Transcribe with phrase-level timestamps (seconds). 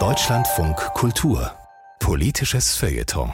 [0.00, 1.52] Deutschlandfunk Kultur
[2.00, 3.32] Politisches Feuilleton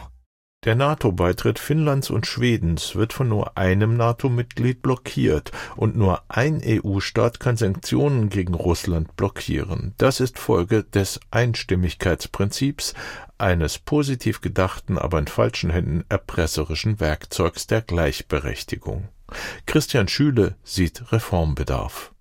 [0.67, 7.41] der NATO-Beitritt Finnlands und Schwedens wird von nur einem NATO-Mitglied blockiert und nur ein EU-Staat
[7.41, 9.95] kann Sanktionen gegen Russland blockieren.
[9.97, 12.93] Das ist Folge des Einstimmigkeitsprinzips,
[13.39, 19.09] eines positiv gedachten, aber in falschen Händen erpresserischen Werkzeugs der Gleichberechtigung.
[19.65, 22.13] Christian Schüle sieht Reformbedarf.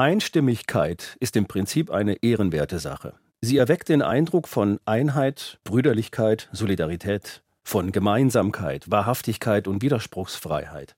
[0.00, 3.12] Einstimmigkeit ist im Prinzip eine ehrenwerte Sache.
[3.42, 10.96] Sie erweckt den Eindruck von Einheit, Brüderlichkeit, Solidarität, von Gemeinsamkeit, Wahrhaftigkeit und Widerspruchsfreiheit.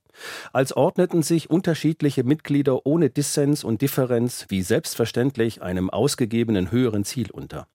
[0.53, 7.33] Als ordneten sich unterschiedliche Mitglieder ohne Dissens und Differenz wie selbstverständlich einem ausgegebenen höheren Ziel
[7.33, 7.67] unter.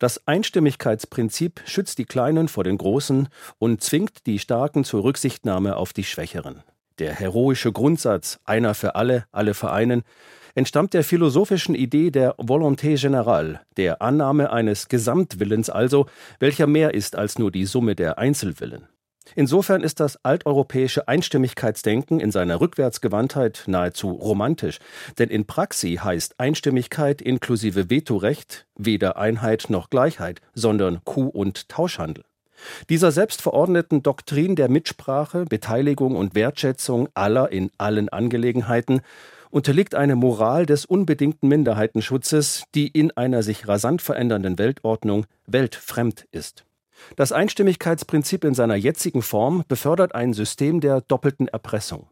[0.00, 3.28] Das Einstimmigkeitsprinzip schützt die Kleinen vor den Großen
[3.60, 6.64] und zwingt die Starken zur Rücksichtnahme auf die Schwächeren.
[6.98, 10.02] Der heroische Grundsatz einer für alle, alle vereinen
[10.58, 16.06] entstammt der philosophischen Idee der Volonté générale, der Annahme eines Gesamtwillens also,
[16.40, 18.88] welcher mehr ist als nur die Summe der Einzelwillen.
[19.36, 24.80] Insofern ist das alteuropäische Einstimmigkeitsdenken in seiner Rückwärtsgewandtheit nahezu romantisch,
[25.18, 32.24] denn in Praxi heißt Einstimmigkeit inklusive Vetorecht weder Einheit noch Gleichheit, sondern Kuh- und Tauschhandel.
[32.88, 39.02] Dieser selbstverordneten Doktrin der Mitsprache, Beteiligung und Wertschätzung aller in allen Angelegenheiten
[39.50, 46.64] unterliegt eine Moral des unbedingten Minderheitenschutzes, die in einer sich rasant verändernden Weltordnung weltfremd ist.
[47.16, 52.08] Das Einstimmigkeitsprinzip in seiner jetzigen Form befördert ein System der doppelten Erpressung.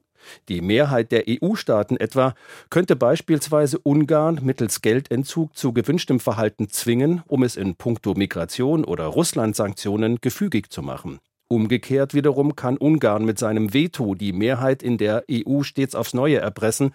[0.48, 2.34] Die Mehrheit der EU-Staaten etwa
[2.70, 9.06] könnte beispielsweise Ungarn mittels Geldentzug zu gewünschtem Verhalten zwingen, um es in puncto Migration oder
[9.06, 11.20] Russland-Sanktionen gefügig zu machen.
[11.48, 16.38] Umgekehrt wiederum kann Ungarn mit seinem Veto die Mehrheit in der EU stets aufs Neue
[16.38, 16.92] erpressen,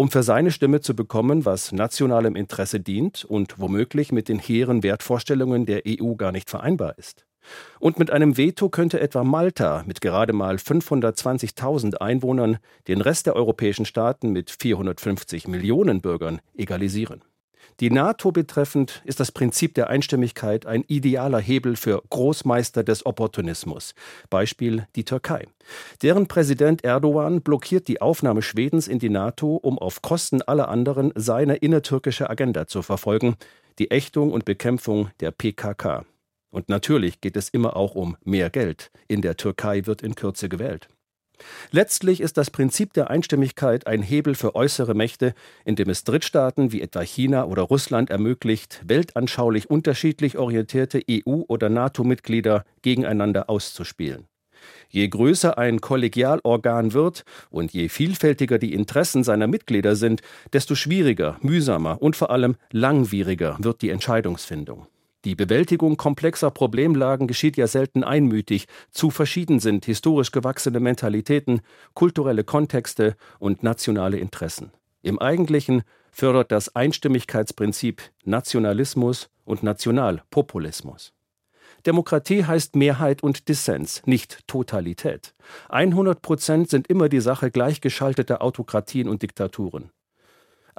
[0.00, 4.82] um für seine Stimme zu bekommen, was nationalem Interesse dient und womöglich mit den hehren
[4.82, 7.26] Wertvorstellungen der EU gar nicht vereinbar ist.
[7.80, 12.56] Und mit einem Veto könnte etwa Malta mit gerade mal 520.000 Einwohnern
[12.88, 17.20] den Rest der europäischen Staaten mit 450 Millionen Bürgern egalisieren.
[17.80, 23.94] Die NATO betreffend ist das Prinzip der Einstimmigkeit ein idealer Hebel für Großmeister des Opportunismus.
[24.28, 25.46] Beispiel die Türkei.
[26.02, 31.12] Deren Präsident Erdogan blockiert die Aufnahme Schwedens in die NATO, um auf Kosten aller anderen
[31.14, 33.36] seine innertürkische Agenda zu verfolgen,
[33.78, 36.04] die Ächtung und Bekämpfung der PKK.
[36.50, 38.90] Und natürlich geht es immer auch um mehr Geld.
[39.08, 40.88] In der Türkei wird in Kürze gewählt.
[41.70, 45.34] Letztlich ist das Prinzip der Einstimmigkeit ein Hebel für äußere Mächte,
[45.64, 52.64] indem es Drittstaaten wie etwa China oder Russland ermöglicht, weltanschaulich unterschiedlich orientierte EU- oder NATO-Mitglieder
[52.82, 54.26] gegeneinander auszuspielen.
[54.88, 60.20] Je größer ein Kollegialorgan wird und je vielfältiger die Interessen seiner Mitglieder sind,
[60.52, 64.86] desto schwieriger, mühsamer und vor allem langwieriger wird die Entscheidungsfindung.
[65.26, 71.60] Die Bewältigung komplexer Problemlagen geschieht ja selten einmütig, zu verschieden sind historisch gewachsene Mentalitäten,
[71.92, 74.72] kulturelle Kontexte und nationale Interessen.
[75.02, 81.12] Im Eigentlichen fördert das Einstimmigkeitsprinzip Nationalismus und Nationalpopulismus.
[81.84, 85.34] Demokratie heißt Mehrheit und Dissens, nicht Totalität.
[85.68, 89.90] 100 Prozent sind immer die Sache gleichgeschalteter Autokratien und Diktaturen.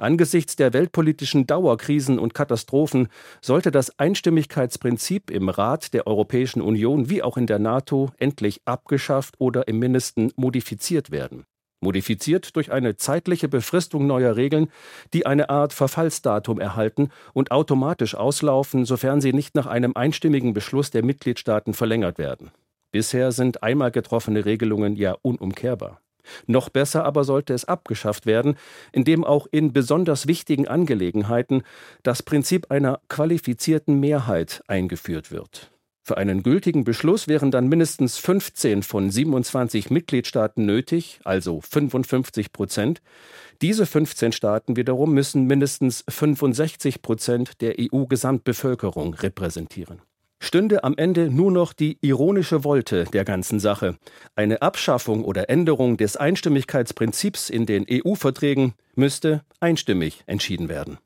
[0.02, 3.06] Angesichts der weltpolitischen Dauerkrisen und Katastrophen
[3.40, 9.36] sollte das Einstimmigkeitsprinzip im Rat der Europäischen Union wie auch in der NATO endlich abgeschafft
[9.38, 11.44] oder im Mindesten modifiziert werden.
[11.80, 14.72] Modifiziert durch eine zeitliche Befristung neuer Regeln,
[15.12, 20.90] die eine Art Verfallsdatum erhalten und automatisch auslaufen, sofern sie nicht nach einem einstimmigen Beschluss
[20.90, 22.50] der Mitgliedstaaten verlängert werden.
[22.90, 26.00] Bisher sind einmal getroffene Regelungen ja unumkehrbar.
[26.46, 28.56] Noch besser aber sollte es abgeschafft werden,
[28.92, 31.62] indem auch in besonders wichtigen Angelegenheiten
[32.02, 35.70] das Prinzip einer qualifizierten Mehrheit eingeführt wird.
[36.04, 43.00] Für einen gültigen Beschluss wären dann mindestens 15 von 27 Mitgliedstaaten nötig, also 55 Prozent.
[43.62, 50.02] Diese 15 Staaten wiederum müssen mindestens 65 Prozent der EU-Gesamtbevölkerung repräsentieren
[50.42, 53.96] stünde am Ende nur noch die ironische Wolte der ganzen Sache.
[54.34, 60.98] Eine Abschaffung oder Änderung des Einstimmigkeitsprinzips in den EU-Verträgen müsste einstimmig entschieden werden.